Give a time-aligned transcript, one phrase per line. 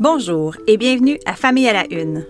[0.00, 2.24] Bonjour et bienvenue à Famille à la Une.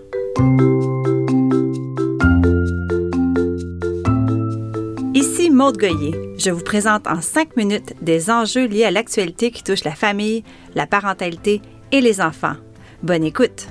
[5.13, 6.35] Ici Maude Goyer.
[6.37, 10.43] Je vous présente en cinq minutes des enjeux liés à l'actualité qui touchent la famille,
[10.75, 11.61] la parentalité
[11.93, 12.57] et les enfants.
[13.03, 13.69] Bonne écoute!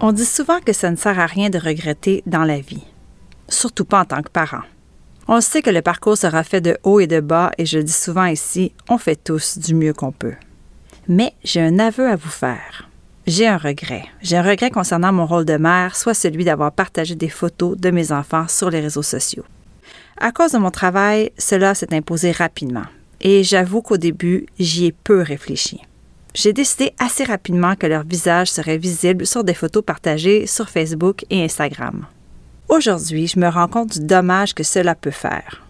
[0.00, 2.82] On dit souvent que ça ne sert à rien de regretter dans la vie,
[3.48, 4.62] surtout pas en tant que parent.
[5.28, 7.92] On sait que le parcours sera fait de haut et de bas et je dis
[7.92, 10.34] souvent ici, on fait tous du mieux qu'on peut.
[11.08, 12.88] Mais j'ai un aveu à vous faire.
[13.26, 14.04] J'ai un regret.
[14.22, 17.90] J'ai un regret concernant mon rôle de mère, soit celui d'avoir partagé des photos de
[17.90, 19.44] mes enfants sur les réseaux sociaux.
[20.16, 22.84] À cause de mon travail, cela s'est imposé rapidement.
[23.20, 25.80] Et j'avoue qu'au début, j'y ai peu réfléchi.
[26.34, 31.24] J'ai décidé assez rapidement que leur visage serait visible sur des photos partagées sur Facebook
[31.30, 32.06] et Instagram.
[32.76, 35.62] Aujourd'hui, je me rends compte du dommage que cela peut faire.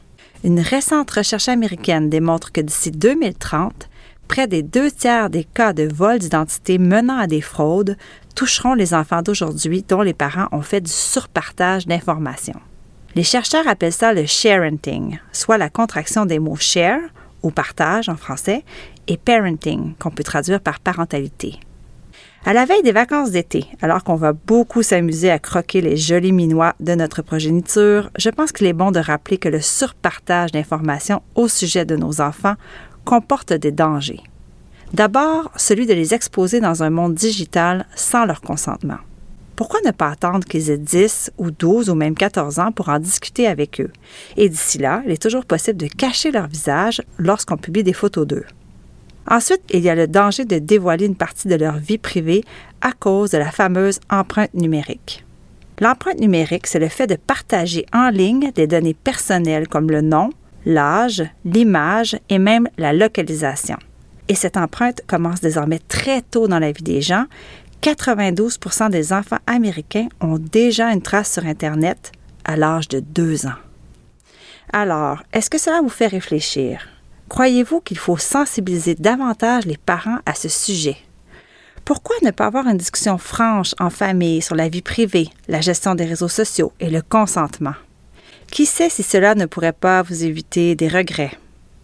[0.42, 3.88] Une récente recherche américaine démontre que d'ici 2030,
[4.26, 7.96] près des deux tiers des cas de vol d'identité menant à des fraudes
[8.34, 12.60] toucheront les enfants d'aujourd'hui dont les parents ont fait du surpartage d'informations.
[13.14, 16.98] Les chercheurs appellent ça le sharenting, soit la contraction des mots share,
[17.44, 18.64] ou partage en français,
[19.06, 21.60] et parenting, qu'on peut traduire par parentalité.
[22.48, 26.30] À la veille des vacances d'été, alors qu'on va beaucoup s'amuser à croquer les jolis
[26.30, 31.22] minois de notre progéniture, je pense qu'il est bon de rappeler que le surpartage d'informations
[31.34, 32.54] au sujet de nos enfants
[33.04, 34.22] comporte des dangers.
[34.94, 38.98] D'abord, celui de les exposer dans un monde digital sans leur consentement.
[39.56, 43.00] Pourquoi ne pas attendre qu'ils aient 10 ou 12 ou même 14 ans pour en
[43.00, 43.90] discuter avec eux?
[44.36, 48.24] Et d'ici là, il est toujours possible de cacher leur visage lorsqu'on publie des photos
[48.24, 48.44] d'eux.
[49.28, 52.44] Ensuite, il y a le danger de dévoiler une partie de leur vie privée
[52.80, 55.24] à cause de la fameuse empreinte numérique.
[55.80, 60.30] L'empreinte numérique, c'est le fait de partager en ligne des données personnelles comme le nom,
[60.64, 63.76] l'âge, l'image et même la localisation.
[64.28, 67.26] Et cette empreinte commence désormais très tôt dans la vie des gens.
[67.82, 72.12] 92% des enfants américains ont déjà une trace sur Internet
[72.44, 73.58] à l'âge de deux ans.
[74.72, 76.88] Alors, est-ce que cela vous fait réfléchir?
[77.28, 80.96] Croyez-vous qu'il faut sensibiliser davantage les parents à ce sujet?
[81.84, 85.94] Pourquoi ne pas avoir une discussion franche en famille sur la vie privée, la gestion
[85.94, 87.74] des réseaux sociaux et le consentement?
[88.50, 91.32] Qui sait si cela ne pourrait pas vous éviter des regrets?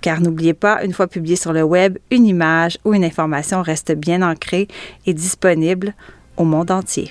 [0.00, 3.92] Car n'oubliez pas, une fois publié sur le web, une image ou une information reste
[3.92, 4.68] bien ancrée
[5.06, 5.94] et disponible
[6.36, 7.10] au monde entier.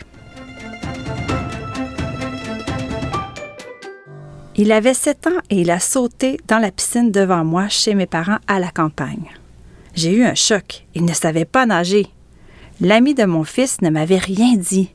[4.57, 8.05] Il avait sept ans et il a sauté dans la piscine devant moi chez mes
[8.05, 9.29] parents à la campagne.
[9.95, 10.85] J'ai eu un choc.
[10.93, 12.07] Il ne savait pas nager.
[12.81, 14.89] L'ami de mon fils ne m'avait rien dit.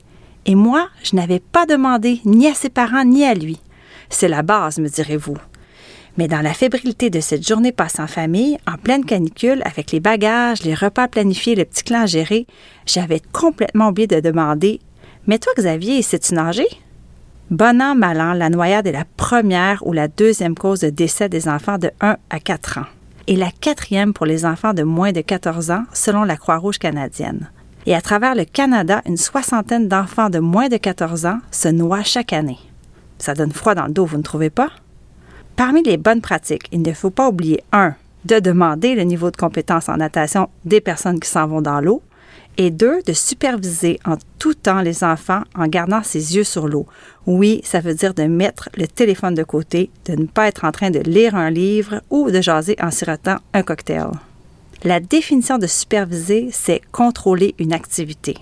[0.45, 3.59] Et moi, je n'avais pas demandé ni à ses parents ni à lui.
[4.09, 5.37] C'est la base, me direz-vous.
[6.17, 9.99] Mais dans la fébrilité de cette journée passée en famille, en pleine canicule, avec les
[9.99, 12.45] bagages, les repas planifiés, le petit clan géré,
[12.85, 14.79] j'avais complètement oublié de demander
[15.25, 16.67] Mais toi, Xavier, sais-tu nager?
[17.49, 21.29] Bon an, mal an, la noyade est la première ou la deuxième cause de décès
[21.29, 22.85] des enfants de 1 à 4 ans
[23.27, 27.49] et la quatrième pour les enfants de moins de 14 ans selon la Croix-Rouge canadienne.
[27.85, 32.03] Et à travers le Canada, une soixantaine d'enfants de moins de 14 ans se noient
[32.03, 32.59] chaque année.
[33.17, 34.69] Ça donne froid dans le dos, vous ne trouvez pas?
[35.55, 37.95] Parmi les bonnes pratiques, il ne faut pas oublier 1.
[38.25, 42.01] de demander le niveau de compétence en natation des personnes qui s'en vont dans l'eau
[42.57, 46.87] et deux, de superviser en tout temps les enfants en gardant ses yeux sur l'eau.
[47.25, 50.71] Oui, ça veut dire de mettre le téléphone de côté, de ne pas être en
[50.71, 54.07] train de lire un livre ou de jaser en sirotant un cocktail.
[54.83, 58.35] La définition de superviser, c'est contrôler une activité.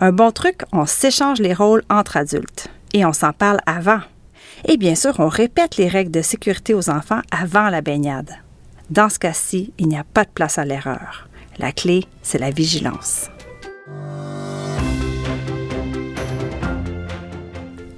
[0.00, 4.00] Un bon truc, on s'échange les rôles entre adultes et on s'en parle avant.
[4.64, 8.30] Et bien sûr, on répète les règles de sécurité aux enfants avant la baignade.
[8.90, 11.27] Dans ce cas-ci, il n'y a pas de place à l'erreur.
[11.58, 13.30] La clé, c'est la vigilance.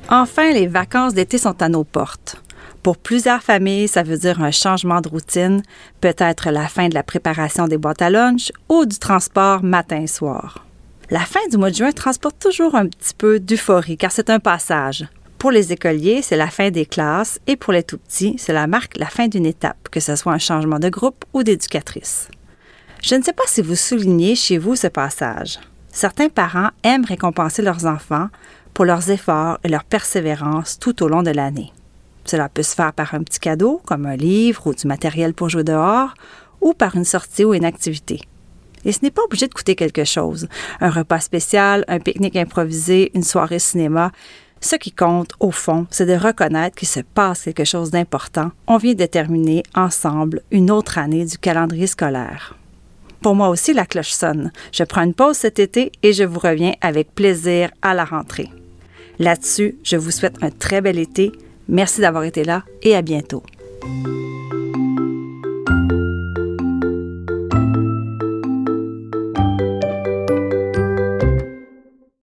[0.08, 2.36] Enfin, les vacances d'été sont à nos portes.
[2.82, 5.62] Pour plusieurs familles, ça veut dire un changement de routine,
[6.00, 10.66] peut-être la fin de la préparation des boîtes à lunch ou du transport matin-soir.
[11.10, 14.40] La fin du mois de juin transporte toujours un petit peu d'euphorie car c'est un
[14.40, 15.06] passage.
[15.36, 19.06] Pour les écoliers, c'est la fin des classes et pour les tout-petits, cela marque la
[19.06, 22.28] fin d'une étape, que ce soit un changement de groupe ou d'éducatrice.
[23.02, 25.58] Je ne sais pas si vous soulignez chez vous ce passage.
[25.90, 28.28] Certains parents aiment récompenser leurs enfants
[28.74, 31.72] pour leurs efforts et leur persévérance tout au long de l'année.
[32.24, 35.48] Cela peut se faire par un petit cadeau, comme un livre ou du matériel pour
[35.48, 36.14] jouer dehors,
[36.60, 38.20] ou par une sortie ou une activité.
[38.84, 40.46] Et ce n'est pas obligé de coûter quelque chose.
[40.80, 44.12] Un repas spécial, un pique-nique improvisé, une soirée cinéma.
[44.60, 48.52] Ce qui compte, au fond, c'est de reconnaître qu'il se passe quelque chose d'important.
[48.66, 52.59] On vient de terminer ensemble une autre année du calendrier scolaire.
[53.22, 54.50] Pour moi aussi, la cloche sonne.
[54.72, 58.48] Je prends une pause cet été et je vous reviens avec plaisir à la rentrée.
[59.18, 61.32] Là-dessus, je vous souhaite un très bel été.
[61.68, 63.42] Merci d'avoir été là et à bientôt.